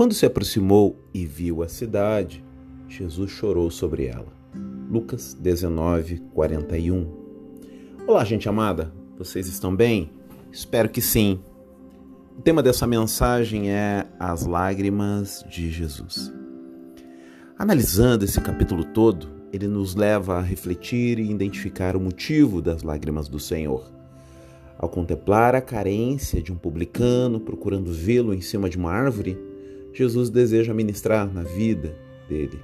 [0.00, 2.42] Quando se aproximou e viu a cidade,
[2.88, 4.32] Jesus chorou sobre ela.
[4.90, 7.06] Lucas 19, 41.
[8.06, 10.10] Olá, gente amada, vocês estão bem?
[10.50, 11.38] Espero que sim.
[12.34, 16.32] O tema dessa mensagem é as lágrimas de Jesus.
[17.58, 23.28] Analisando esse capítulo todo, ele nos leva a refletir e identificar o motivo das lágrimas
[23.28, 23.92] do Senhor.
[24.78, 29.49] Ao contemplar a carência de um publicano procurando vê-lo em cima de uma árvore,
[29.92, 31.96] Jesus deseja ministrar na vida
[32.28, 32.60] dele.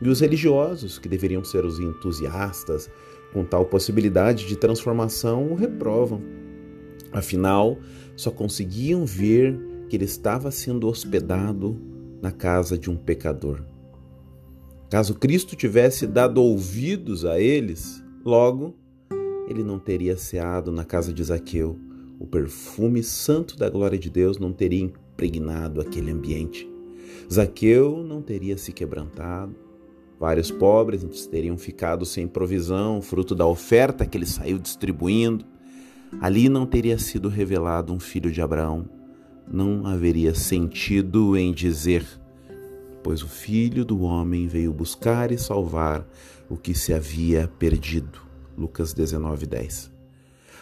[0.00, 2.90] E os religiosos, que deveriam ser os entusiastas
[3.32, 6.22] com tal possibilidade de transformação, o reprovam.
[7.12, 7.78] Afinal,
[8.16, 9.58] só conseguiam ver
[9.88, 11.76] que ele estava sendo hospedado
[12.20, 13.62] na casa de um pecador.
[14.90, 18.74] Caso Cristo tivesse dado ouvidos a eles, logo
[19.48, 21.78] ele não teria ceado na casa de Zaqueu.
[22.24, 26.66] O perfume santo da glória de Deus não teria impregnado aquele ambiente.
[27.30, 29.54] Zaqueu não teria se quebrantado.
[30.18, 35.44] Vários pobres teriam ficado sem provisão, fruto da oferta que ele saiu distribuindo.
[36.18, 38.88] Ali não teria sido revelado um filho de Abraão.
[39.46, 42.06] Não haveria sentido em dizer:
[43.02, 46.08] Pois o filho do homem veio buscar e salvar
[46.48, 48.18] o que se havia perdido.
[48.56, 49.93] Lucas 19, 10.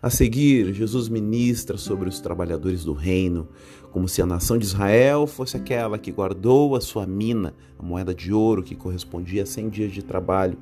[0.00, 3.48] A seguir, Jesus ministra sobre os trabalhadores do reino,
[3.90, 8.14] como se a nação de Israel fosse aquela que guardou a sua mina, a moeda
[8.14, 10.56] de ouro que correspondia a 100 dias de trabalho.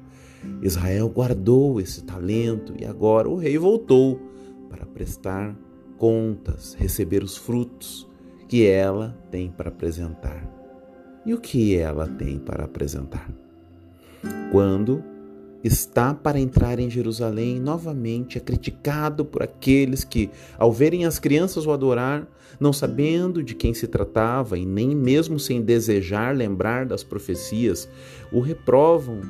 [0.62, 4.18] Israel guardou esse talento e agora o rei voltou
[4.70, 5.54] para prestar
[5.98, 8.08] contas, receber os frutos
[8.48, 10.48] que ela tem para apresentar.
[11.26, 13.28] E o que ela tem para apresentar?
[14.50, 15.02] Quando
[15.64, 21.66] está para entrar em Jerusalém novamente é criticado por aqueles que, ao verem as crianças
[21.66, 22.26] o adorar,
[22.58, 27.88] não sabendo de quem se tratava e nem mesmo sem desejar lembrar das profecias,
[28.32, 29.20] o reprovam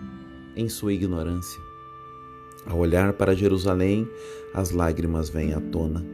[0.54, 1.60] em sua ignorância.
[2.66, 4.08] Ao olhar para Jerusalém,
[4.52, 6.04] as lágrimas vêm à tona,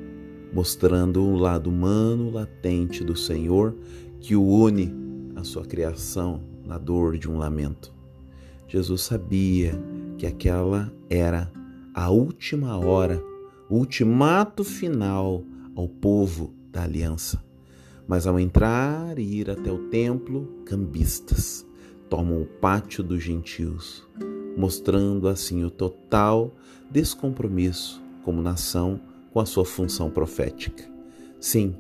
[0.53, 3.75] mostrando o lado humano latente do Senhor
[4.21, 4.95] que o une
[5.35, 7.93] à sua criação na dor de um lamento.
[8.69, 9.79] Jesus sabia
[10.23, 11.51] que aquela era
[11.93, 13.21] a última hora,
[13.69, 15.43] o ultimato final
[15.75, 17.43] ao povo da aliança.
[18.07, 21.67] Mas ao entrar e ir até o templo, cambistas
[22.09, 24.09] tomam o pátio dos gentios,
[24.57, 26.55] mostrando assim o total
[26.89, 29.01] descompromisso como nação
[29.33, 30.89] com a sua função profética.
[31.41, 31.75] Sim,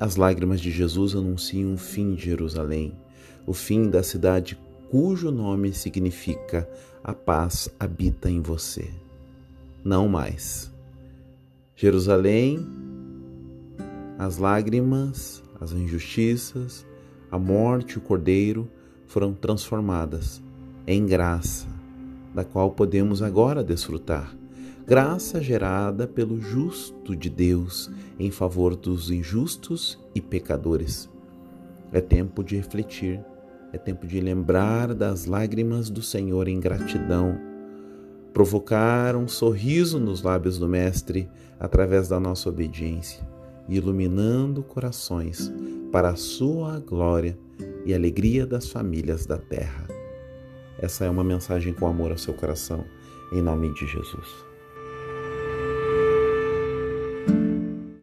[0.00, 2.92] as lágrimas de Jesus anunciam o fim de Jerusalém,
[3.46, 4.58] o fim da cidade
[4.90, 6.68] cujo nome significa
[7.04, 8.90] a paz habita em você.
[9.84, 10.72] Não mais.
[11.76, 12.66] Jerusalém,
[14.18, 16.86] as lágrimas, as injustiças,
[17.30, 18.68] a morte o cordeiro
[19.06, 20.42] foram transformadas
[20.86, 21.66] em graça,
[22.34, 24.34] da qual podemos agora desfrutar.
[24.86, 31.10] Graça gerada pelo justo de Deus em favor dos injustos e pecadores.
[31.92, 33.20] É tempo de refletir
[33.72, 37.38] é tempo de lembrar das lágrimas do Senhor em gratidão,
[38.32, 43.26] provocar um sorriso nos lábios do Mestre através da nossa obediência,
[43.68, 45.52] iluminando corações
[45.92, 47.38] para a sua glória
[47.84, 49.86] e alegria das famílias da terra.
[50.78, 52.84] Essa é uma mensagem com amor ao seu coração,
[53.32, 54.47] em nome de Jesus.